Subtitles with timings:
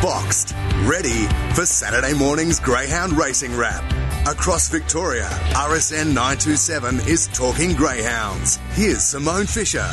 [0.00, 0.54] boxed,
[0.84, 3.82] ready for Saturday morning's Greyhound Racing Wrap.
[4.26, 8.58] Across Victoria, RSN 927 is talking greyhounds.
[8.72, 9.88] Here's Simone Fisher.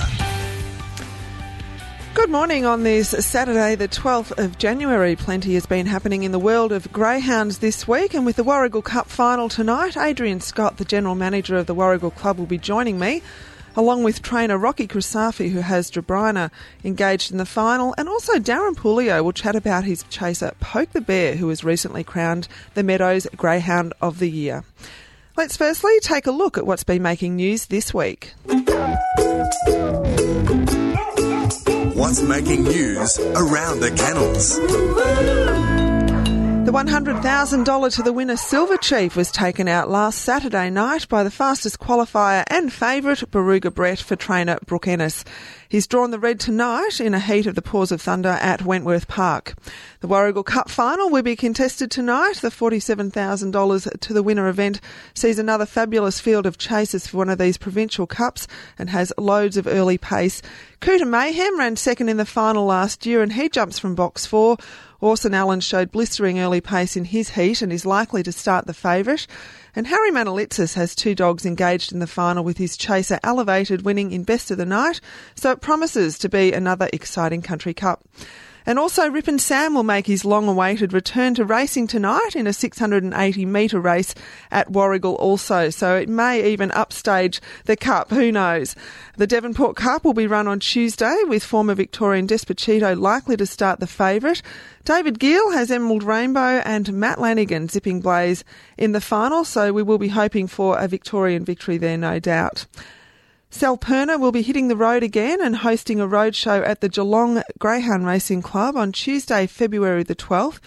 [2.13, 5.16] Good morning on this Saturday, the 12th of January.
[5.16, 8.84] Plenty has been happening in the world of greyhounds this week, and with the Warragul
[8.84, 13.00] Cup final tonight, Adrian Scott, the general manager of the Warragul Club, will be joining
[13.00, 13.22] me
[13.76, 16.52] along with trainer Rocky Crisafi, who has Jabrina
[16.84, 21.02] engaged in the final, and also Darren Puleio will chat about his chaser Poke the
[21.02, 24.63] Bear, who was recently crowned the Meadows Greyhound of the Year.
[25.38, 28.34] Let's firstly take a look at what's been making news this week.
[31.94, 35.74] What's making news around the kennels?
[36.75, 41.31] The $100,000 to the winner Silver Chief was taken out last Saturday night by the
[41.31, 45.23] fastest qualifier and favourite Barooga Brett for trainer Brooke Ennis.
[45.70, 49.07] He's drawn the red tonight in a heat of the Paws of Thunder at Wentworth
[49.07, 49.55] Park.
[50.01, 52.35] The Warragul Cup final will be contested tonight.
[52.41, 54.82] The $47,000 to the winner event
[55.13, 59.55] sees another fabulous field of chasers for one of these provincial cups and has loads
[59.55, 60.41] of early pace.
[60.82, 64.57] Cooter Mayhem ran second in the final last year and he jumps from box four.
[65.01, 68.74] Orson Allen showed blistering early pace in his heat and is likely to start the
[68.74, 69.28] favourite.
[69.75, 74.12] And Harry Manalitsis has two dogs engaged in the final with his chaser elevated winning
[74.12, 75.01] in best of the night,
[75.35, 78.03] so it promises to be another exciting country cup.
[78.66, 82.47] And also, Rip and Sam will make his long awaited return to racing tonight in
[82.47, 84.16] a 680 metre race
[84.50, 85.69] at Warragul, also.
[85.69, 88.75] So it may even upstage the Cup, who knows?
[89.18, 93.80] The Devonport Cup will be run on Tuesday with former Victorian Despacito likely to start
[93.80, 94.41] the favourite.
[94.84, 98.44] David Gill has Emerald Rainbow and Matt Lanigan zipping blaze
[98.78, 102.66] in the final, so we will be hoping for a Victorian victory there, no doubt.
[103.56, 107.41] Sal Perna will be hitting the road again and hosting a roadshow at the Geelong
[107.57, 110.59] Greyhound Racing Club on Tuesday, February the 12th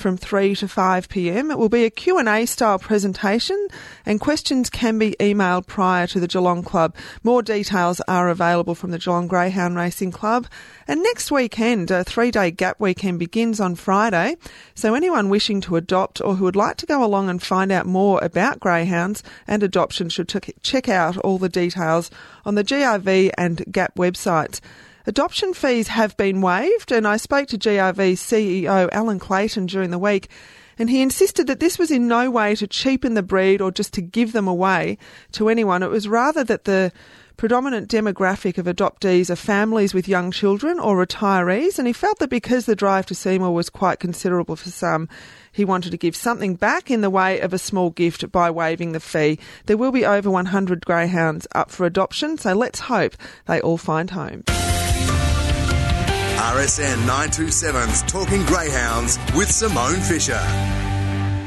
[0.00, 1.50] from 3 to 5 p.m.
[1.50, 3.68] It will be a Q&A style presentation
[4.06, 6.96] and questions can be emailed prior to the Geelong Club.
[7.22, 10.46] More details are available from the Geelong Greyhound Racing Club.
[10.88, 14.36] And next weekend, a three-day gap weekend begins on Friday.
[14.74, 17.86] So anyone wishing to adopt or who would like to go along and find out
[17.86, 20.32] more about greyhounds and adoption should
[20.62, 22.10] check out all the details
[22.44, 24.60] on the GRV and GAP websites.
[25.06, 29.98] Adoption fees have been waived, and I spoke to GRV CEO Alan Clayton during the
[29.98, 30.28] week,
[30.78, 33.94] and he insisted that this was in no way to cheapen the breed or just
[33.94, 34.98] to give them away
[35.32, 35.82] to anyone.
[35.82, 36.92] It was rather that the
[37.38, 42.28] predominant demographic of adoptees are families with young children or retirees, and he felt that
[42.28, 45.08] because the drive to Seymour was quite considerable for some,
[45.50, 48.92] he wanted to give something back in the way of a small gift by waiving
[48.92, 49.38] the fee.
[49.64, 54.10] There will be over 100 greyhounds up for adoption, so let's hope they all find
[54.10, 54.44] home.
[56.40, 60.40] RSN 927's Talking Greyhounds with Simone Fisher.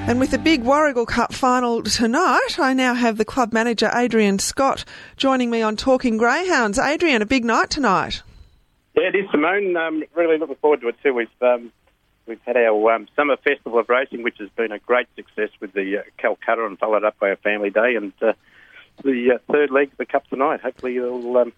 [0.06, 4.38] And with the big Warragul Cup final tonight, I now have the club manager Adrian
[4.38, 4.86] Scott
[5.18, 6.78] joining me on Talking Greyhounds.
[6.78, 8.22] Adrian, a big night tonight.
[8.96, 9.76] Yeah, it is, Simone.
[9.76, 11.16] Um, really looking forward to it too.
[11.16, 11.72] We've um,
[12.28, 15.74] we've had our um, summer festival of racing, which has been a great success with
[15.74, 18.34] the uh, Calcutta, and followed up by a family day, and uh,
[19.04, 20.62] the uh, third leg of the cup tonight.
[20.62, 21.52] Hopefully, it'll um,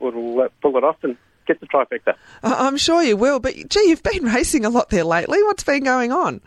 [0.00, 1.16] will uh, pull it off and
[1.48, 2.14] get the trifecta.
[2.44, 5.42] I'm sure you will, but gee, you've been racing a lot there lately.
[5.42, 6.40] What's been going on?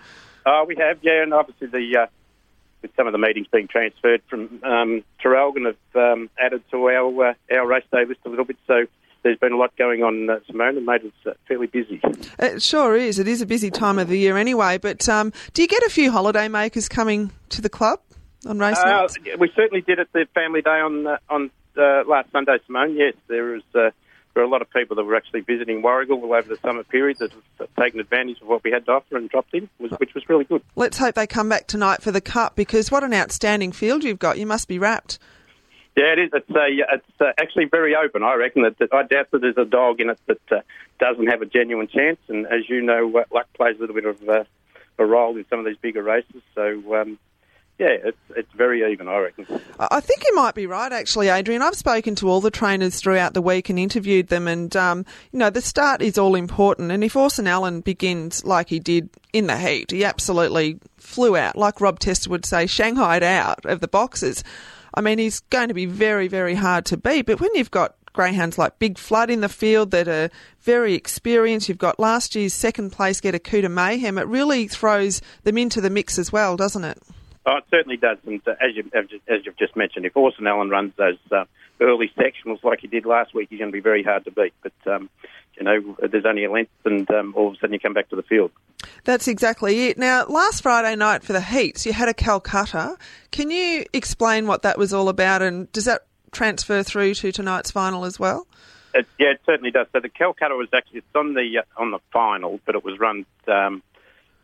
[0.46, 2.06] Uh, we have, yeah, and obviously the uh,
[2.82, 7.30] with some of the meetings being transferred from um, Traralgon have um, added to our
[7.30, 8.58] uh, our race day list a little bit.
[8.68, 8.86] So
[9.24, 12.02] there's been a lot going on, uh, Simone, and made us uh, fairly busy.
[12.40, 13.20] It sure is.
[13.20, 14.78] It is a busy time of the year anyway.
[14.78, 18.00] But um, do you get a few holiday makers coming to the club
[18.48, 19.18] on race uh, nights?
[19.38, 22.96] We certainly did at the family day on uh, on uh, last Sunday, Simone.
[22.96, 23.92] Yes, there was uh,
[24.34, 27.18] there are a lot of people that were actually visiting Warragul over the summer period
[27.20, 30.28] that have taken advantage of what we had to offer and dropped in, which was
[30.30, 30.62] really good.
[30.76, 34.20] Let's hope they come back tonight for the Cup because what an outstanding field you've
[34.20, 34.38] got.
[34.38, 35.20] You must be wrapped.
[35.96, 36.30] Yeah, it is.
[36.34, 38.24] It's, uh, it's uh, actually very open.
[38.24, 40.62] I reckon that, that, I doubt that there's a dog in it that uh,
[41.00, 42.20] doesn't have a genuine chance.
[42.30, 44.44] And as you know, uh, luck plays a little bit of uh,
[44.98, 46.42] a role in some of these bigger races.
[46.56, 47.20] So um,
[47.82, 49.48] yeah, it's, it's very even, I reckon.
[49.80, 51.64] I think you might be right, actually, Adrian.
[51.64, 55.40] I've spoken to all the trainers throughout the week and interviewed them, and, um, you
[55.40, 56.92] know, the start is all important.
[56.92, 61.56] And if Orson Allen begins like he did in the heat, he absolutely flew out,
[61.56, 64.44] like Rob Tester would say, shanghaied out of the boxes.
[64.94, 67.26] I mean, he's going to be very, very hard to beat.
[67.26, 70.30] But when you've got greyhounds like Big Flood in the field that are
[70.60, 71.70] very experienced.
[71.70, 74.18] You've got last year's second place getter Cooter Mayhem.
[74.18, 77.02] It really throws them into the mix as well, doesn't it?
[77.46, 78.18] Oh, it certainly does.
[78.26, 81.46] And uh, as, you, as you've just mentioned, if Orson Allen runs those uh,
[81.80, 84.54] early sectionals like he did last week, he's going to be very hard to beat.
[84.62, 85.10] But, um,
[85.58, 88.10] you know, there's only a length and um, all of a sudden you come back
[88.10, 88.52] to the field.
[89.06, 89.98] That's exactly it.
[89.98, 92.98] Now, last Friday night for the heats, you had a Calcutta.
[93.32, 97.72] Can you explain what that was all about and does that transfer through to tonight's
[97.72, 98.46] final as well?
[98.94, 99.88] It, yeah, it certainly does.
[99.94, 103.00] So the Calcutta was actually it's on the uh, on the final, but it was
[103.00, 103.82] run um,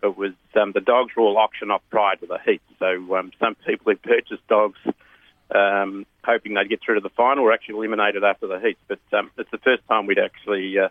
[0.04, 2.62] it was um, the dogs were all auctioned off prior to the heat.
[2.80, 4.78] So um, some people who purchased dogs
[5.54, 8.78] um, hoping they'd get through to the final were actually eliminated after the heat.
[8.88, 10.90] But um, it's the first time we'd actually uh,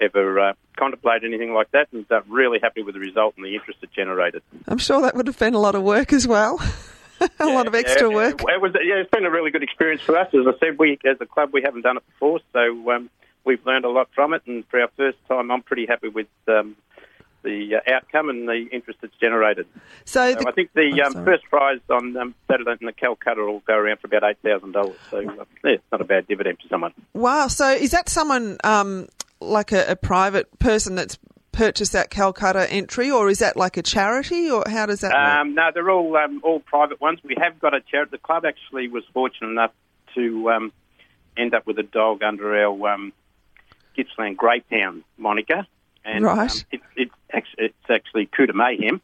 [0.00, 3.54] ever uh, contemplated anything like that, and uh, really happy with the result and the
[3.54, 4.42] interest it generated.
[4.66, 6.60] I'm sure that would have been a lot of work as well.
[7.20, 8.40] a yeah, lot of extra yeah, work.
[8.40, 10.28] It was, yeah, it's been a really good experience for us.
[10.32, 13.10] As I said, we as a club we haven't done it before, so um,
[13.44, 14.42] we've learned a lot from it.
[14.46, 16.76] And for our first time, I'm pretty happy with um,
[17.42, 19.66] the uh, outcome and the interest it's generated.
[20.04, 23.60] So, so I think the um, first prize on um, Saturday in the Calcutta will
[23.60, 24.96] go around for about eight thousand dollars.
[25.10, 26.92] So uh, yeah, it's not a bad dividend for someone.
[27.12, 27.48] Wow!
[27.48, 29.08] So is that someone um,
[29.40, 31.18] like a, a, private person that's
[31.52, 35.40] purchased that Calcutta entry, or is that like a charity, or how does that work?
[35.40, 37.20] Um, no, they're all um, all private ones.
[37.22, 38.10] We have got a charity.
[38.12, 39.72] The club actually was fortunate enough
[40.14, 40.72] to um,
[41.36, 42.76] end up with a dog under our
[43.94, 45.66] Gippsland Greyhound moniker.
[46.04, 46.50] And, right.
[46.50, 46.80] Um, it,
[47.32, 49.00] it's actually Kuta Mayhem.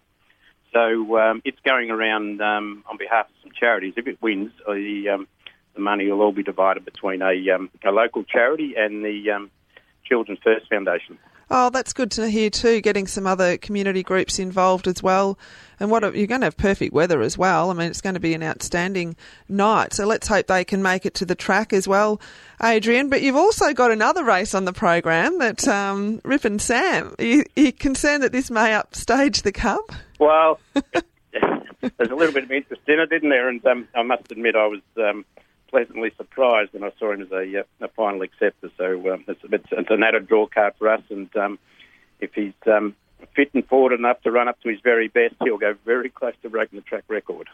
[0.72, 3.94] So um, it's going around um, on behalf of some charities.
[3.96, 5.28] If it wins, the, um,
[5.74, 9.50] the money will all be divided between a, um, a local charity and the um,
[10.04, 11.18] Children's First Foundation.
[11.48, 12.80] Oh, that's good to hear too.
[12.80, 15.38] Getting some other community groups involved as well,
[15.78, 17.70] and what you're going to have perfect weather as well.
[17.70, 19.14] I mean, it's going to be an outstanding
[19.48, 19.92] night.
[19.92, 22.20] So let's hope they can make it to the track as well,
[22.60, 23.08] Adrian.
[23.08, 27.14] But you've also got another race on the program that um, Rip and Sam.
[27.18, 29.92] Are you, are you concerned that this may upstage the Cup?
[30.18, 33.48] Well, there's a little bit of interest in it, isn't there?
[33.48, 34.80] And um, I must admit, I was.
[34.96, 35.24] Um,
[35.76, 38.70] pleasantly surprised when I saw him as a, uh, a final acceptor.
[38.78, 41.58] So um, it's, it's, it's, an added draw card for us, and um,
[42.18, 42.96] if he's um,
[43.34, 46.32] fit and forward enough to run up to his very best, he'll go very close
[46.42, 47.46] to breaking the track record.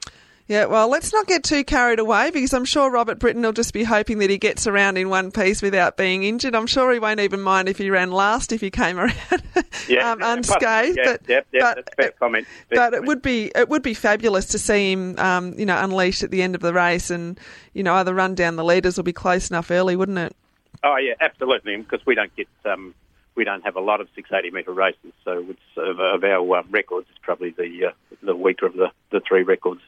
[0.52, 3.72] Yeah, well, let's not get too carried away because I'm sure Robert Britton will just
[3.72, 6.54] be hoping that he gets around in one piece without being injured.
[6.54, 9.14] I'm sure he won't even mind if he ran last if he came around
[9.88, 10.98] yeah, um, unscathed.
[10.98, 12.46] Yeah, but, yep, yep, but, fair comment.
[12.68, 13.02] Fair but comment.
[13.02, 16.30] it would be it would be fabulous to see him, um, you know, unleashed at
[16.30, 17.40] the end of the race and
[17.72, 20.36] you know either run down the leaders or be close enough early, wouldn't it?
[20.84, 21.78] Oh yeah, absolutely.
[21.78, 22.94] Because we don't get um,
[23.36, 25.46] we don't have a lot of 680 metre races, so
[25.78, 29.44] of, of our uh, records, it's probably the uh, the weaker of the, the three
[29.44, 29.80] records.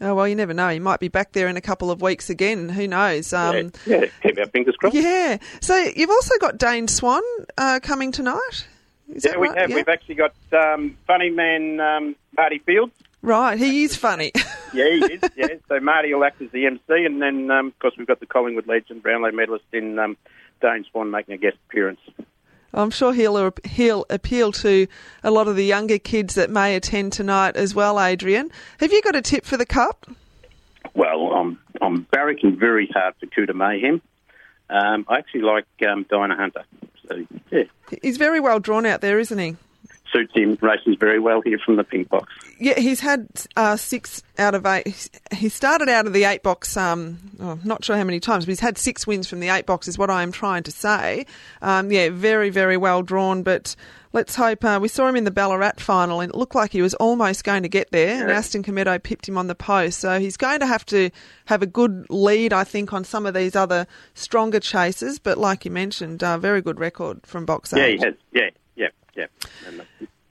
[0.00, 0.68] Oh well, you never know.
[0.68, 2.68] He might be back there in a couple of weeks again.
[2.68, 3.32] Who knows?
[3.32, 4.94] Um, yeah, yeah, keep our fingers crossed.
[4.94, 5.38] Yeah.
[5.60, 7.22] So you've also got Dane Swan
[7.56, 8.66] uh, coming tonight.
[9.12, 9.58] Is yeah, we right?
[9.58, 9.70] have.
[9.70, 9.76] Yeah.
[9.76, 12.92] We've actually got um, funny man um, Marty Fields.
[13.22, 14.30] Right, he is funny.
[14.72, 15.22] yeah, he is.
[15.34, 18.20] Yeah, so Marty will act as the MC, and then um, of course we've got
[18.20, 20.16] the Collingwood legend, Brownlow medalist in um,
[20.62, 22.00] Dane Swan making a guest appearance.
[22.74, 24.86] I'm sure he'll he'll appeal to
[25.24, 28.00] a lot of the younger kids that may attend tonight as well.
[28.00, 30.06] Adrian, have you got a tip for the cup?
[30.94, 34.02] Well, I'm I'm barracking very hard for Kuta Mayhem.
[34.70, 36.64] Um, I actually like um, Dinah Hunter.
[37.08, 37.64] So yeah,
[38.02, 39.56] he's very well drawn out there, isn't he?
[40.12, 42.32] Suits him, races very well here from the pink box.
[42.58, 45.10] Yeah, he's had uh, six out of eight.
[45.32, 48.50] He started out of the eight box, um, oh, not sure how many times, but
[48.50, 51.26] he's had six wins from the eight box, is what I'm trying to say.
[51.62, 53.76] Um, yeah, very, very well drawn, but
[54.12, 54.64] let's hope.
[54.64, 57.44] Uh, we saw him in the Ballarat final, and it looked like he was almost
[57.44, 60.00] going to get there, and Aston Cometto pipped him on the post.
[60.00, 61.10] So he's going to have to
[61.46, 65.18] have a good lead, I think, on some of these other stronger chasers.
[65.18, 67.78] But like you mentioned, uh, very good record from box eight.
[67.78, 68.14] Yeah, he has.
[68.32, 68.50] Yeah,
[69.18, 69.26] yeah.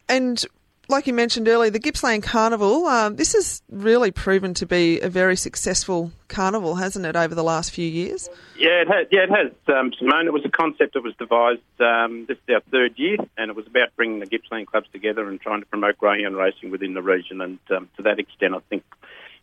[0.09, 0.45] And
[0.89, 5.09] like you mentioned earlier, the Gippsland Carnival, um, this has really proven to be a
[5.09, 8.29] very successful carnival, hasn't it, over the last few years?
[8.57, 9.07] Yeah, it has.
[9.11, 9.51] Yeah, it has.
[9.75, 11.61] Um, Simone, it was a concept that was devised.
[11.79, 15.27] Um, this is our third year, and it was about bringing the Gippsland clubs together
[15.27, 17.41] and trying to promote greyhound racing within the region.
[17.41, 18.83] And um, to that extent, I think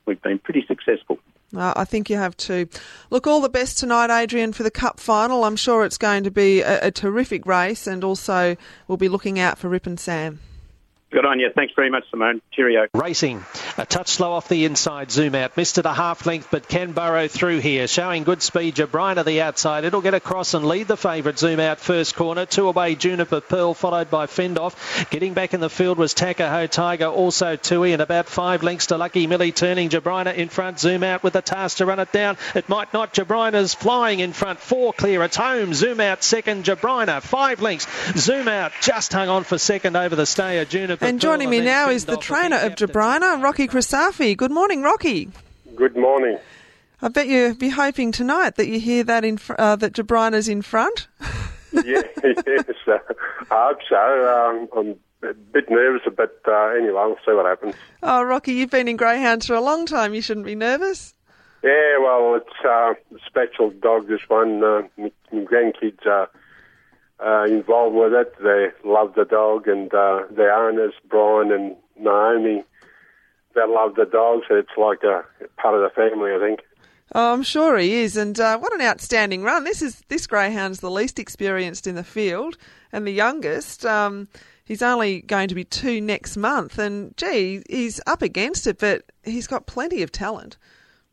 [0.06, 1.18] we've been pretty successful.
[1.56, 2.68] Uh, I think you have too.
[3.10, 5.44] Look, all the best tonight, Adrian, for the Cup final.
[5.44, 8.56] I'm sure it's going to be a, a terrific race, and also
[8.88, 10.40] we'll be looking out for Rip and Sam.
[11.14, 11.48] Good on you.
[11.54, 12.42] Thanks very much, Simone.
[12.50, 12.88] Cheerio.
[12.92, 13.44] Racing.
[13.78, 15.12] A touch slow off the inside.
[15.12, 15.56] Zoom out.
[15.56, 17.86] Missed it a half length, but can burrow through here.
[17.86, 18.74] Showing good speed.
[18.74, 19.84] Jabrina the outside.
[19.84, 21.38] It'll get across and lead the favourite.
[21.38, 22.46] Zoom out first corner.
[22.46, 22.96] Two away.
[22.96, 24.74] Juniper Pearl followed by Fendoff.
[25.10, 27.06] Getting back in the field was Takaho Tiger.
[27.06, 29.90] Also Tui and about five lengths to Lucky Millie turning.
[29.90, 30.80] Jabrina in front.
[30.80, 32.36] Zoom out with a task to run it down.
[32.56, 33.14] It might not.
[33.14, 34.58] Jabrina's flying in front.
[34.58, 35.22] Four clear.
[35.22, 35.74] It's home.
[35.74, 36.64] Zoom out second.
[36.64, 37.86] Jabrina five lengths.
[38.18, 40.64] Zoom out just hung on for second over the stayer.
[40.64, 44.34] Juniper And joining me now is the trainer of Jabrina, Rocky Crisafi.
[44.34, 45.28] Good morning, Rocky.
[45.74, 46.38] Good morning.
[47.02, 50.48] I bet you'll be hoping tonight that you hear that in fr- uh, that Jabrina's
[50.48, 51.08] in front.
[51.72, 52.02] yeah,
[52.46, 52.98] yes, uh,
[53.50, 53.96] I hope so.
[53.96, 57.74] Um, I'm a bit nervous, but uh, anyway, we'll see what happens.
[58.02, 60.14] Oh, Rocky, you've been in greyhounds for a long time.
[60.14, 61.12] You shouldn't be nervous.
[61.62, 64.08] Yeah, well, it's uh, a special dog.
[64.08, 66.30] This one, uh, my, my grandkids are
[67.20, 68.34] uh, involved with it.
[68.42, 72.64] They love the dog, and uh, their owners, Brian and Naomi,
[73.54, 74.42] they love the dog.
[74.48, 75.24] So it's like a
[75.56, 76.60] part of the family, I think.
[77.14, 79.64] Oh, I'm sure he is, and uh, what an outstanding run!
[79.64, 82.56] This is this greyhound's the least experienced in the field,
[82.92, 83.84] and the youngest.
[83.84, 84.26] Um,
[84.64, 89.04] he's only going to be two next month, and gee, he's up against it, but
[89.22, 90.56] he's got plenty of talent.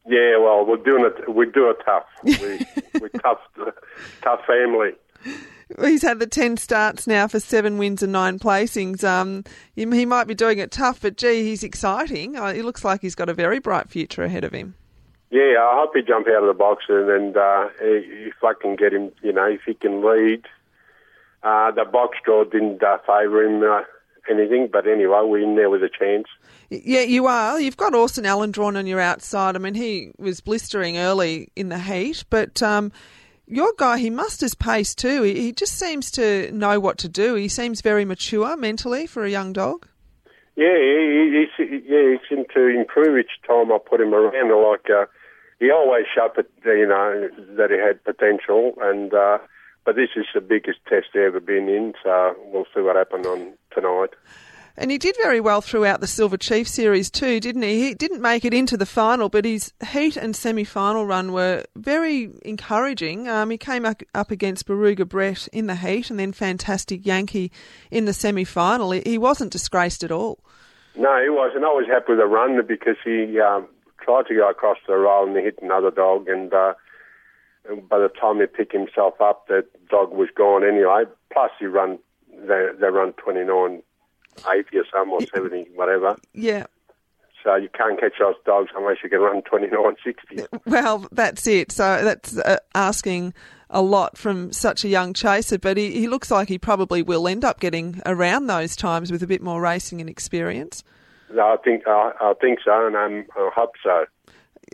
[0.08, 1.30] Yeah, well, we're doing it.
[1.34, 2.06] We do it tough.
[2.24, 3.40] We, we're tough,
[4.24, 4.92] tough family.
[5.80, 9.04] He's had the 10 starts now for seven wins and nine placings.
[9.04, 9.44] Um,
[9.76, 12.36] he, he might be doing it tough, but gee, he's exciting.
[12.36, 14.76] Uh, it looks like he's got a very bright future ahead of him.
[15.30, 18.76] Yeah, I hope he jump out of the box and, and uh, if I can
[18.76, 20.46] get him, you know, if he can lead.
[21.44, 23.82] Uh, the box draw didn't uh, favour him uh,
[24.30, 26.28] anything, but anyway, we're in there with a chance.
[26.70, 27.60] Yeah, you are.
[27.60, 29.56] You've got Orson Allen drawn on your outside.
[29.56, 32.92] I mean, he was blistering early in the heat, but um,
[33.52, 35.24] your guy, he musters pace too.
[35.24, 37.36] He, he just seems to know what to do.
[37.36, 39.88] He seems very mature mentally for a young dog.
[40.56, 44.50] Yeah, he, he, he, yeah, he seemed to improve each time I put him around.
[44.50, 45.06] Like uh,
[45.60, 49.40] he always showed, you know, that he had potential, and uh,
[49.86, 51.94] but this is the biggest test he ever been in.
[52.04, 54.12] So we'll see what happens on tonight.
[54.82, 57.90] And he did very well throughout the Silver Chief series too, didn't he?
[57.90, 62.32] He didn't make it into the final, but his heat and semi-final run were very
[62.42, 63.28] encouraging.
[63.28, 67.52] Um, he came up, against Barooga Brett in the heat, and then Fantastic Yankee
[67.92, 68.90] in the semi-final.
[68.90, 70.40] He, he wasn't disgraced at all.
[70.96, 71.64] No, he wasn't.
[71.64, 73.68] I was happy with the run because he um,
[74.04, 76.74] tried to go across the rail and he hit another dog, and uh,
[77.88, 81.04] by the time he picked himself up, the dog was gone anyway.
[81.32, 82.00] Plus, he run
[82.32, 83.84] they they run twenty nine
[84.54, 86.18] eighty or some or seventy, whatever.
[86.34, 86.66] Yeah.
[87.44, 90.46] So you can't catch those dogs unless you can run twenty nine sixty.
[90.66, 91.72] Well, that's it.
[91.72, 93.34] So that's uh, asking
[93.70, 97.28] a lot from such a young chaser, but he, he looks like he probably will
[97.28, 100.84] end up getting around those times with a bit more racing and experience.
[101.34, 104.06] No, I think I, I think so, and I'm, I hope so.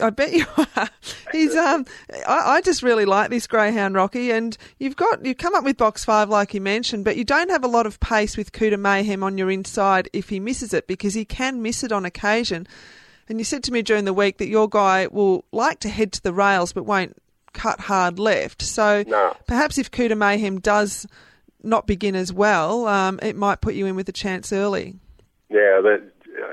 [0.01, 0.89] I bet you are.
[1.31, 1.85] He's um.
[2.27, 5.77] I, I just really like this greyhound Rocky, and you've got you've come up with
[5.77, 8.79] box five like you mentioned, but you don't have a lot of pace with Kuta
[8.79, 12.67] Mayhem on your inside if he misses it because he can miss it on occasion.
[13.29, 16.13] And you said to me during the week that your guy will like to head
[16.13, 17.17] to the rails but won't
[17.53, 18.61] cut hard left.
[18.61, 19.35] So No.
[19.47, 21.05] perhaps if Kuta Mayhem does
[21.63, 24.95] not begin as well, um, it might put you in with a chance early.
[25.49, 26.03] Yeah, that,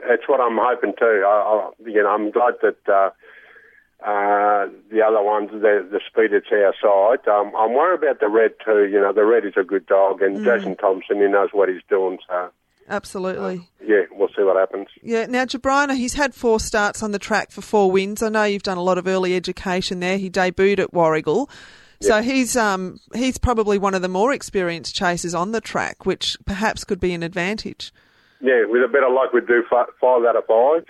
[0.09, 1.23] that's what I'm hoping too.
[1.27, 3.11] I, I, you know, I'm glad that uh,
[4.05, 7.27] uh, the other ones, the, the speed it's our side.
[7.27, 8.85] Um, I'm worried about the red too.
[8.85, 11.83] You know, the red is a good dog, and Jason Thompson, he knows what he's
[11.89, 12.19] doing.
[12.29, 12.51] So
[12.89, 13.67] Absolutely.
[13.83, 14.89] yeah, we'll see what happens.
[15.03, 18.23] Yeah, now Jabrina, he's had four starts on the track for four wins.
[18.23, 20.19] I know you've done a lot of early education there.
[20.19, 21.49] He debuted at Warragul.
[22.01, 26.37] So he's um he's probably one of the more experienced chasers on the track, which
[26.45, 27.93] perhaps could be an advantage.
[28.43, 30.85] Yeah, with a bit of luck, we'd do fi- five out of five.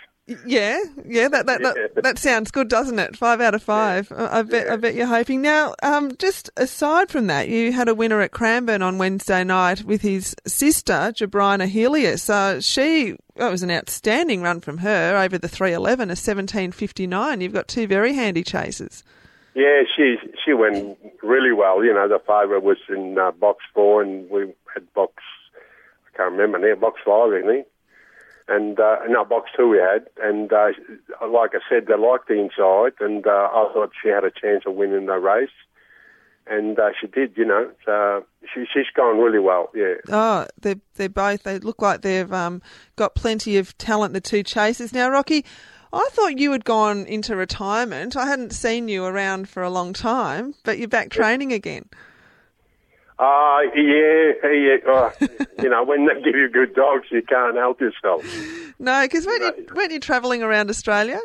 [0.46, 1.72] Yeah, yeah, that that, Yeah.
[1.94, 3.14] that, that sounds good, doesn't it?
[3.14, 4.10] Five out of five.
[4.10, 5.42] I I bet I bet you're hoping.
[5.42, 9.84] Now, um, just aside from that, you had a winner at Cranbourne on Wednesday night
[9.84, 12.30] with his sister, Jabrina Helios.
[12.30, 16.72] Uh, she that was an outstanding run from her over the three eleven, a seventeen
[16.72, 17.42] fifty nine.
[17.42, 19.04] You've got two very handy chasers.
[19.54, 21.84] Yeah, she she went really well.
[21.84, 25.22] You know, the favourite was in uh, box four, and we had box.
[26.08, 26.76] I can't remember now.
[26.80, 27.66] Box five, I think.
[28.46, 30.68] And uh, no, box two we had, and uh,
[31.26, 34.64] like I said, they liked the inside, and uh, I thought she had a chance
[34.66, 35.48] of winning the race,
[36.46, 37.38] and uh, she did.
[37.38, 39.70] You know, so she she's gone really well.
[39.74, 39.94] Yeah.
[40.10, 41.44] Oh, they're they're both.
[41.44, 42.60] They look like they've um,
[42.96, 44.12] got plenty of talent.
[44.12, 45.46] The two chasers now, Rocky.
[45.94, 48.16] I thought you had gone into retirement.
[48.16, 51.88] I hadn't seen you around for a long time, but you're back training again.
[53.18, 54.76] Uh, yeah, yeah.
[54.92, 55.10] Uh,
[55.62, 58.24] you know, when they give you good dogs, you can't help yourself.
[58.78, 61.20] No, because weren't you, weren't you travelling around Australia?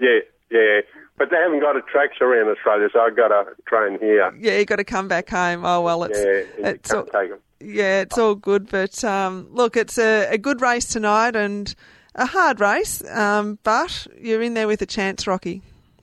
[0.00, 0.18] Yeah,
[0.50, 0.80] yeah.
[1.16, 4.32] But they haven't got a tracks around Australia, so I've got to train here.
[4.38, 5.64] Yeah, you got to come back home.
[5.64, 7.38] Oh well, it's Yeah, it's all, can't take them.
[7.60, 8.68] yeah, it's all good.
[8.68, 11.72] But um, look, it's a, a good race tonight and
[12.14, 15.62] a hard race, um, but you're in there with a chance, Rocky.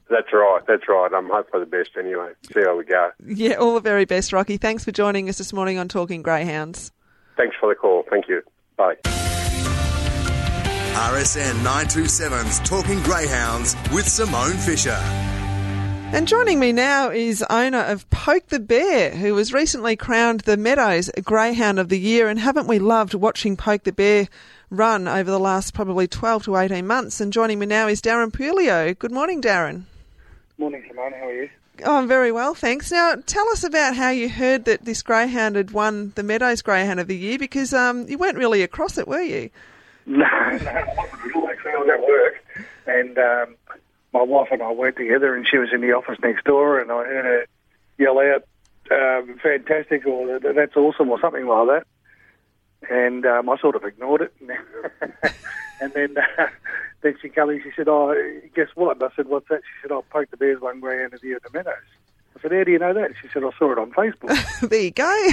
[0.10, 1.12] That's right, that's right.
[1.14, 2.32] I'm hoping for the best anyway.
[2.54, 3.12] See how we go.
[3.26, 4.58] Yeah, all the very best, Rocky.
[4.58, 6.92] Thanks for joining us this morning on Talking Greyhounds.
[7.38, 8.04] Thanks for the call.
[8.10, 8.42] Thank you.
[8.78, 8.96] Bye.
[10.96, 14.98] RSN 927's Talking Greyhounds with Simone Fisher.
[16.14, 20.56] And joining me now is owner of Poke the Bear, who was recently crowned the
[20.56, 22.30] Meadows Greyhound of the Year.
[22.30, 24.28] And haven't we loved watching Poke the Bear
[24.70, 27.20] run over the last probably 12 to 18 months?
[27.20, 28.98] And joining me now is Darren Puleio.
[28.98, 29.84] Good morning, Darren.
[30.58, 31.12] Morning, Simone.
[31.12, 31.50] How are you?
[31.84, 32.92] Oh, I'm very well, thanks.
[32.92, 37.02] Now, tell us about how you heard that this greyhound had won the Meadows Greyhound
[37.02, 39.50] of the Year, because um, you weren't really across it, were you?
[40.08, 41.50] No, no, I wasn't at all.
[41.50, 43.56] Actually, I was at work, and um,
[44.14, 46.92] my wife and I worked together, and she was in the office next door, and
[46.92, 47.46] I heard her
[47.98, 48.44] yell out,
[48.92, 51.88] um, "Fantastic!" or "That's awesome!" or something like that.
[52.88, 54.34] And um, I sort of ignored it,
[55.82, 56.48] and then uh,
[57.02, 57.62] then she came in.
[57.62, 58.16] She said, "Oh,
[58.56, 60.80] guess what?" And I said, "What's that?" She said, "I oh, poked the bears one
[60.80, 61.76] greyhound of the the Meadows."
[62.38, 64.82] I said, "How do you know that?" She said, "I saw it on Facebook." there
[64.82, 65.04] you go.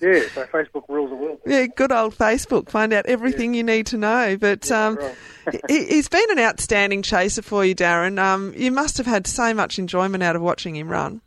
[0.00, 1.40] yeah, so Facebook rules the world.
[1.46, 2.70] Yeah, good old Facebook.
[2.70, 3.58] Find out everything yeah.
[3.58, 4.36] you need to know.
[4.36, 5.60] But yeah, um, right.
[5.68, 8.18] he's been an outstanding chaser for you, Darren.
[8.18, 11.20] Um, you must have had so much enjoyment out of watching him run.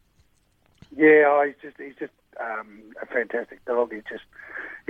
[0.95, 3.93] Yeah, oh, he's just he's just um, a fantastic dog.
[3.93, 4.23] He just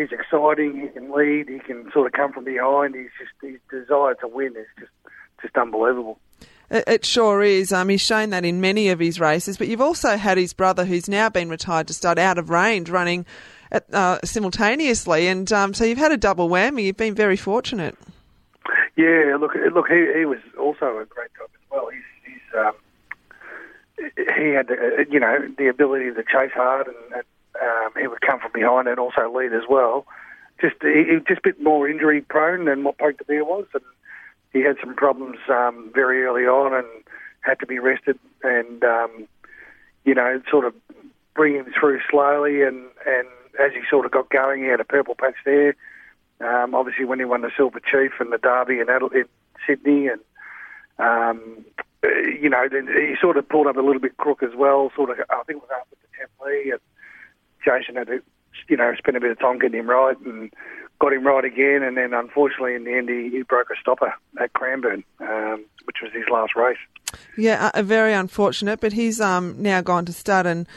[0.01, 0.79] he's exciting.
[0.81, 1.47] He can lead.
[1.49, 2.95] He can sort of come from behind.
[2.95, 4.91] He's just his desire to win is just
[5.41, 6.19] just unbelievable.
[6.69, 7.71] It, it sure is.
[7.71, 9.57] Um, he's shown that in many of his races.
[9.57, 12.89] But you've also had his brother, who's now been retired to start out of range,
[12.89, 13.25] running
[13.71, 16.83] at, uh, simultaneously, and um, so you've had a double whammy.
[16.83, 17.97] You've been very fortunate.
[18.97, 21.87] Yeah, look, look, he, he was also a great dog as well.
[21.89, 22.73] He's, he's um,
[24.37, 24.69] he had,
[25.09, 27.23] you know, the ability to chase hard, and, and
[28.01, 30.05] he would come from behind and also lead as well.
[30.59, 33.83] Just he, just a bit more injury prone than what Poke Bear was, and
[34.53, 36.87] he had some problems um, very early on and
[37.41, 39.27] had to be rested, and um,
[40.05, 40.73] you know, sort of
[41.33, 43.27] bring him through slowly, and and
[43.59, 45.75] as he sort of got going, he had a purple patch there.
[46.39, 49.25] Um, obviously, when he won the Silver Chief and the Derby in, Adel- in
[49.67, 50.21] Sydney, and
[50.99, 51.65] um,
[52.03, 54.91] you know, then he sort of pulled up a little bit crook as well.
[54.95, 56.81] Sort of, I think it was after the Temlee, and
[57.63, 58.21] Jason had to,
[58.67, 60.51] you know, spend a bit of time getting him right, and
[60.99, 61.83] got him right again.
[61.83, 65.97] And then, unfortunately, in the end, he, he broke a stopper at Cranbourne, um, which
[66.01, 66.77] was his last race.
[67.37, 68.79] Yeah, uh, very unfortunate.
[68.79, 70.67] But he's um, now gone to stud and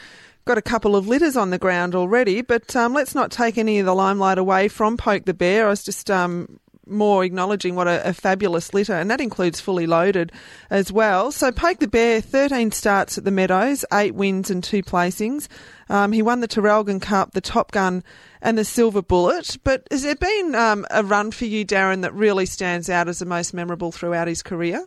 [0.45, 2.41] got a couple of litters on the ground already.
[2.41, 5.67] But um, let's not take any of the limelight away from Poke the Bear.
[5.67, 9.87] I was just um, more acknowledging what a, a, fabulous litter, and that includes fully
[9.87, 10.31] loaded
[10.69, 11.31] as well.
[11.31, 15.47] So Poke the Bear, 13 starts at the Meadows, eight wins and two placings.
[15.89, 18.03] Um, he won the Traralgon Cup, the Top Gun,
[18.41, 19.57] and the Silver Bullet.
[19.63, 23.19] But has there been um, a run for you, Darren, that really stands out as
[23.19, 24.85] the most memorable throughout his career?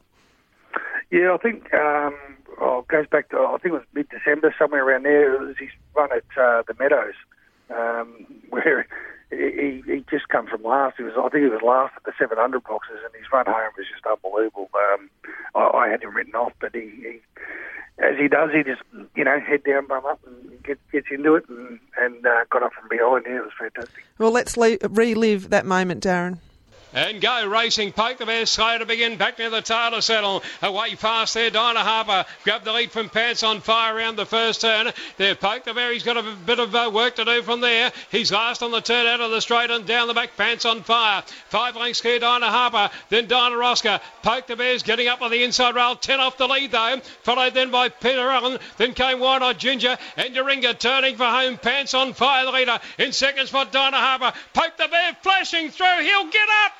[1.10, 2.14] Yeah, I think um,
[2.60, 5.34] oh, it goes back to I think it was mid December, somewhere around there.
[5.34, 7.14] It was his run at uh, the Meadows,
[7.70, 8.86] um, where
[9.30, 10.96] he, he just come from last.
[10.96, 13.72] He was I think he was last at the 700 boxes, and his run home
[13.76, 14.70] was just unbelievable.
[14.74, 15.10] Um,
[15.54, 17.20] I, I had him written off, but he, he
[17.98, 18.82] as he does, he just
[19.16, 22.62] you know head down, bum up, and get, gets into it, and and uh, got
[22.62, 23.24] up from behind.
[23.26, 24.04] Yeah, it was fantastic.
[24.18, 26.38] Well, let's le- relive that moment, Darren.
[26.94, 27.92] And go racing.
[27.92, 29.18] Poke the bear slow to begin.
[29.18, 30.42] Back near the Taylor saddle.
[30.62, 31.50] Away fast there.
[31.50, 34.90] Dinah Harper grabbed the lead from Pants on Fire around the first turn.
[35.18, 35.92] There, Poke the bear.
[35.92, 37.92] He's got a bit of uh, work to do from there.
[38.10, 40.34] He's last on the turn out of the straight and down the back.
[40.38, 41.22] Pants on Fire.
[41.50, 42.20] Five lengths clear.
[42.20, 42.90] Dinah Harper.
[43.10, 44.00] Then Dinah Oscar.
[44.22, 45.94] Poke the bear's getting up on the inside rail.
[45.94, 47.00] Ten off the lead though.
[47.22, 48.58] Followed then by Peter Allen.
[48.78, 49.98] Then came Wine Eyed Ginger.
[50.16, 51.58] And Doringa turning for home.
[51.58, 52.80] Pants on Fire the leader.
[52.98, 54.32] In second spot Dinah Harper.
[54.54, 56.00] Poke the bear flashing through.
[56.00, 56.72] He'll get up.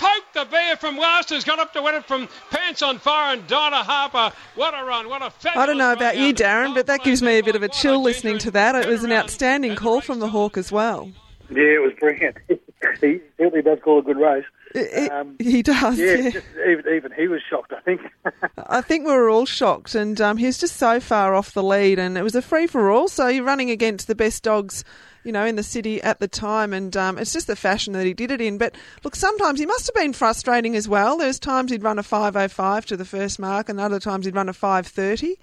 [0.00, 3.34] Poke the Bear from last has got up to win it from Pants on Fire
[3.34, 4.34] and Donna Harper.
[4.54, 7.22] What a run, what a fabulous I don't know about you, Darren, but that gives
[7.22, 8.74] me a bit of a chill listening to that.
[8.74, 11.12] It was an outstanding call from the Hawk as well.
[11.50, 12.36] Yeah, it was brilliant.
[13.00, 14.44] he certainly does call a good race.
[14.74, 16.30] It- Um, he does, Yeah, yeah.
[16.30, 17.72] just, even even he was shocked.
[17.76, 18.00] I think.
[18.56, 21.62] I think we were all shocked, and um, he was just so far off the
[21.62, 23.08] lead, and it was a free for all.
[23.08, 24.84] So you're running against the best dogs,
[25.24, 28.06] you know, in the city at the time, and um, it's just the fashion that
[28.06, 28.58] he did it in.
[28.58, 31.18] But look, sometimes he must have been frustrating as well.
[31.18, 34.48] There's times he'd run a 5:05 to the first mark, and other times he'd run
[34.48, 35.36] a 5:30.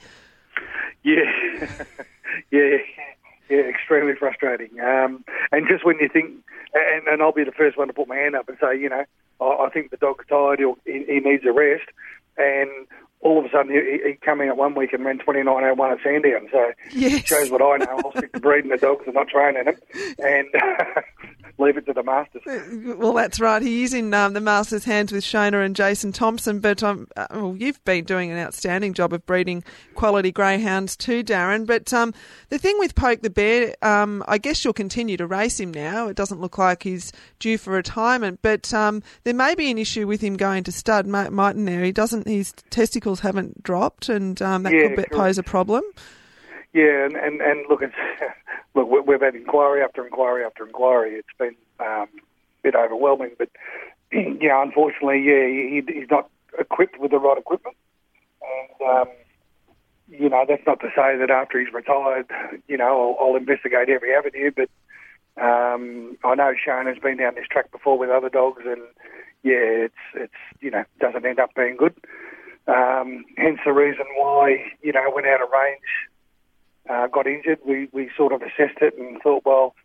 [1.04, 1.16] Yeah,
[2.52, 2.78] yeah,
[3.50, 4.80] yeah, extremely frustrating.
[4.80, 6.32] Um, and just when you think,
[6.74, 8.90] and, and I'll be the first one to put my hand up and say, you
[8.90, 9.06] know,
[9.40, 11.88] I, I think the dog's tired, he, he needs a rest,
[12.38, 12.70] and
[13.22, 16.48] all of a sudden he, he come at one week and ran 29.01 at Sandown.
[16.52, 17.26] So Yes.
[17.26, 18.02] shows what I know.
[18.06, 19.76] I'll stick to breeding the dogs and not training them.
[20.20, 20.48] And
[21.60, 22.42] leave it to the masters.
[22.98, 23.62] Well, that's right.
[23.62, 26.60] He is in um, the masters' hands with Shona and Jason Thompson.
[26.60, 29.64] But um, uh, well, you've been doing an outstanding job of breeding
[29.96, 31.66] quality greyhounds too, Darren.
[31.66, 32.14] But um,
[32.50, 36.08] the thing with Poke the Bear, um, I guess you'll continue to race him now.
[36.08, 40.06] It doesn't look like he's due for retirement, but um, there may be an issue
[40.08, 41.84] with him going to stud, mightn't there?
[41.84, 42.28] He doesn't.
[42.28, 45.12] His testicles haven't dropped, and um, that Yeah, could correct.
[45.14, 45.84] pose a problem.
[46.74, 47.96] Yeah, and, and, and look, it's,
[48.78, 51.16] look, we- we've had inquiry after inquiry after inquiry.
[51.16, 53.50] It's been um, a bit overwhelming, but
[54.12, 57.76] yeah, unfortunately, yeah, he, he's not equipped with the right equipment,
[58.42, 59.08] and um,
[60.08, 62.28] you know that's not to say that after he's retired,
[62.68, 64.52] you know, I'll, I'll investigate every avenue.
[64.56, 64.70] But
[65.42, 68.82] um, I know Shane has been down this track before with other dogs, and
[69.44, 71.96] yeah, it's it's you know doesn't end up being good.
[72.68, 75.82] Um, hence the reason why you know went out of range
[76.90, 79.76] uh, got injured, we, we sort of assessed it and thought, well,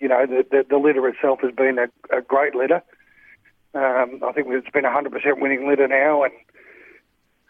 [0.00, 2.82] you know, the, the, the litter itself has been a, a great litter.
[3.74, 5.08] Um, I think it's been a 100%
[5.40, 6.32] winning litter now, and,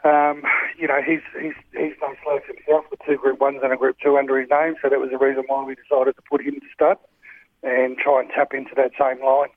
[0.04, 0.42] um,
[0.78, 3.96] you know, he's, he's, he's no slouch himself with two Group 1s and a Group
[4.02, 6.54] 2 under his name, so that was the reason why we decided to put him
[6.54, 6.98] to start
[7.62, 9.48] and try and tap into that same line.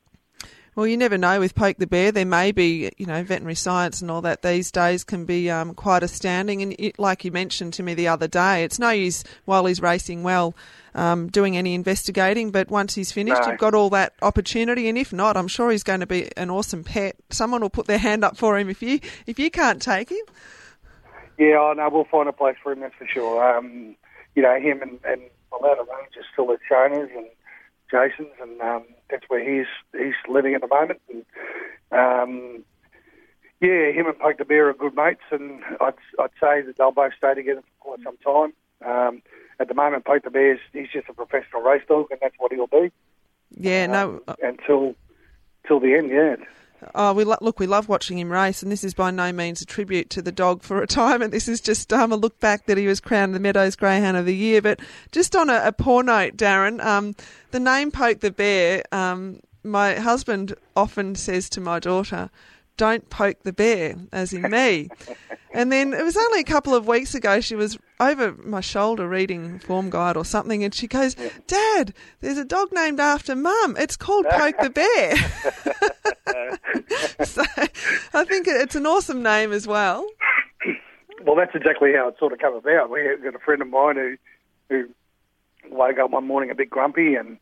[0.75, 2.11] Well, you never know with Poke the Bear.
[2.11, 5.73] There may be, you know, veterinary science and all that these days can be um,
[5.73, 6.61] quite astounding.
[6.61, 9.81] And it, like you mentioned to me the other day, it's no use while he's
[9.81, 10.53] racing well
[10.93, 12.51] um, doing any investigating.
[12.51, 13.51] But once he's finished, No.
[13.51, 14.89] you've got all that opportunity.
[14.89, 17.15] And if not, I'm sure he's going to be an awesome pet.
[17.29, 20.25] Someone will put their hand up for him if you if you can't take him.
[21.37, 23.57] Yeah, I know we'll find a place for him, that's for sure.
[23.57, 23.95] Um,
[24.35, 27.27] you know, him and, and Malata Range are still at Shona's and
[27.95, 30.99] Jason's, and um, that's where he's he's living at the moment.
[31.09, 31.23] And
[31.91, 32.63] um,
[33.61, 36.91] yeah, him and Poke the Bear are good mates, and I'd I'd say that they'll
[36.91, 38.53] both stay together for quite some time.
[38.85, 39.21] Um,
[39.59, 42.51] at the moment, Poke the Bear's he's just a professional race dog, and that's what
[42.51, 42.91] he'll be
[43.57, 44.21] Yeah, no.
[44.27, 44.95] um, until
[45.67, 46.09] till the end.
[46.09, 46.35] Yeah.
[46.93, 47.59] Oh, we lo- look.
[47.59, 50.31] We love watching him race, and this is by no means a tribute to the
[50.31, 51.31] dog for retirement.
[51.31, 54.25] This is just um, a look back that he was crowned the Meadows Greyhound of
[54.25, 54.61] the Year.
[54.61, 54.79] But
[55.11, 57.15] just on a, a poor note, Darren, um,
[57.51, 58.83] the name Poke the Bear.
[58.91, 62.29] Um, my husband often says to my daughter,
[62.77, 64.89] "Don't poke the bear," as in me.
[65.53, 69.07] And then it was only a couple of weeks ago she was over my shoulder
[69.07, 71.15] reading Form Guide or something, and she goes,
[71.47, 73.77] "Dad, there's a dog named after Mum.
[73.79, 75.15] It's called Poke the Bear."
[77.25, 77.43] so
[78.13, 80.05] I think it's an awesome name as well.
[81.23, 82.89] Well, that's exactly how it sort of came about.
[82.89, 84.17] We had got a friend of mine who
[84.69, 84.89] who
[85.71, 87.37] woke up one morning a bit grumpy, and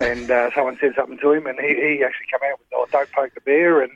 [0.00, 2.86] and uh, someone said something to him, and he, he actually came out with, "Oh,
[2.90, 3.92] don't poke the bear," and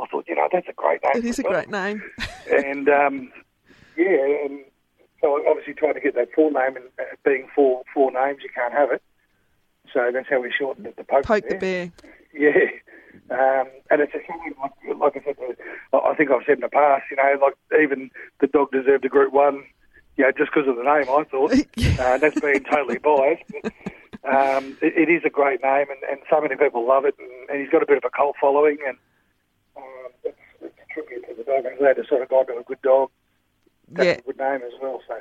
[0.00, 1.24] I thought, you know, that's a great name.
[1.24, 2.02] It is a great name.
[2.50, 3.32] and um,
[3.96, 4.60] yeah, and
[5.20, 8.40] so I obviously tried to get that full name, and uh, being four four names,
[8.42, 9.02] you can't have it.
[9.92, 11.92] So that's how we shortened it to poke, Poke the bear.
[12.34, 12.52] yeah.
[13.30, 15.36] Um, and it's a shame, like, like I said,
[15.92, 19.04] uh, I think I've said in the past, you know, like even the dog deserved
[19.04, 19.64] a Group 1,
[20.16, 21.52] you know, just because of the name, I thought.
[22.00, 23.42] uh, that's being totally biased.
[23.62, 23.72] But,
[24.28, 27.50] um, it, it is a great name, and, and so many people love it, and,
[27.50, 28.96] and he's got a bit of a cult following, and
[29.76, 31.64] um, it's, it's a tribute to the dog.
[31.70, 33.10] I'm glad to sort of gone to a good dog.
[33.88, 34.12] That's Yeah.
[34.14, 35.14] a good name as well, so.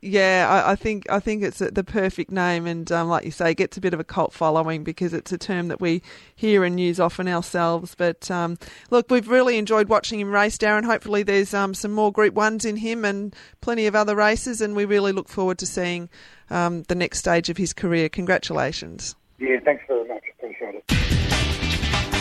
[0.00, 3.52] Yeah, I, I think I think it's the perfect name, and um, like you say,
[3.52, 6.02] gets a bit of a cult following because it's a term that we
[6.36, 7.96] hear and use often ourselves.
[7.96, 8.58] But um,
[8.90, 10.84] look, we've really enjoyed watching him race, Darren.
[10.84, 14.76] Hopefully, there's um, some more Group Ones in him and plenty of other races, and
[14.76, 16.08] we really look forward to seeing
[16.48, 18.08] um, the next stage of his career.
[18.08, 19.16] Congratulations.
[19.40, 20.22] Yeah, thanks very much.
[20.38, 21.61] Appreciate it.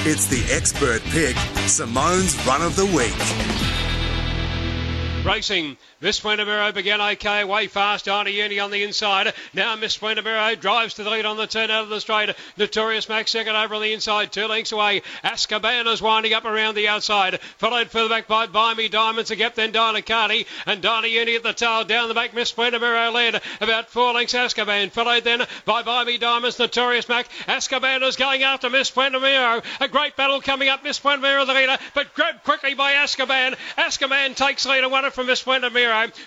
[0.04, 1.36] It's the expert pick,
[1.68, 3.14] Simone's Run of the Week.
[5.24, 5.78] Racing.
[6.02, 8.08] Miss Buenamiro began okay, way fast.
[8.08, 9.34] Arnie Uni on the inside.
[9.54, 12.36] Now Miss Buenamiro drives to the lead on the turn out of the straight.
[12.58, 15.04] Notorious Max second over on the inside, two lengths away.
[15.24, 17.40] Azkaban is winding up around the outside.
[17.60, 20.48] Followed further back by Buy Me Diamonds, a gap then Dinacati.
[20.66, 21.84] And Donnie Uni at the tail.
[21.84, 24.92] Down the back, Miss Buenamiro led about four lengths Azkaban.
[24.92, 27.28] Followed then by Buy Me Diamonds, Notorious Mac.
[27.46, 29.64] Azkaban is going after Miss Buenamiro.
[29.80, 30.84] A great battle coming up.
[30.84, 33.56] Miss Buenamiro the leader, but grabbed quickly by Azkaban.
[33.78, 35.44] Azkaban takes lead and won it from Miss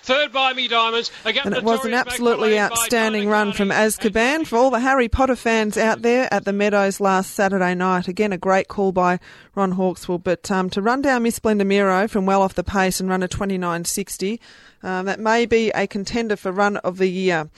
[0.03, 1.11] Third by Me Diamonds.
[1.25, 5.77] And it was an absolutely outstanding run from Azkaban for all the Harry Potter fans
[5.77, 8.07] out there at the Meadows last Saturday night.
[8.07, 9.19] Again, a great call by
[9.55, 10.23] Ron Hawkswell.
[10.23, 13.23] But um, to run down Miss Splendor Miro from well off the pace and run
[13.23, 14.39] a 29.60,
[14.83, 17.49] um, that may be a contender for run of the year.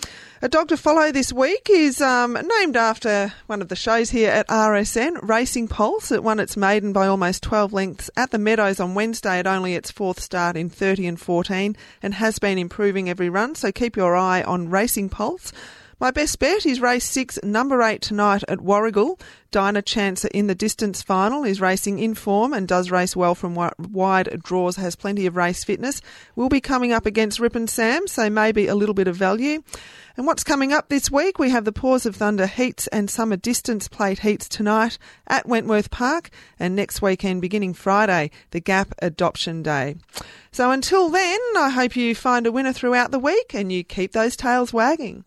[0.41, 4.29] A dog to follow this week is um, named after one of the shows here
[4.29, 6.11] at RSN, Racing Pulse.
[6.11, 9.73] It won its maiden by almost 12 lengths at the Meadows on Wednesday at only
[9.73, 13.55] its fourth start in 30 and 14 and has been improving every run.
[13.55, 15.51] So keep your eye on Racing Pulse.
[15.99, 19.19] My best bet is race six, number eight tonight at Warragul.
[19.49, 23.55] Dinah Chancer in the distance final is racing in form and does race well from
[23.55, 25.99] wide draws, has plenty of race fitness.
[26.35, 29.63] We'll be coming up against Rip and Sam, so maybe a little bit of value.
[30.15, 31.39] And what's coming up this week?
[31.39, 35.89] We have the Paws of Thunder heats and summer distance plate heats tonight at Wentworth
[35.89, 36.29] Park,
[36.59, 39.95] and next weekend, beginning Friday, the Gap Adoption Day.
[40.51, 44.11] So until then, I hope you find a winner throughout the week and you keep
[44.11, 45.23] those tails wagging.